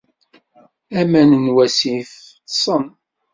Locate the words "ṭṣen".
2.51-2.85